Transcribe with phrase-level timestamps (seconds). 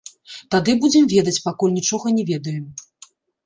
[0.55, 2.69] Тады будзем ведаць, пакуль нічога не ведаем.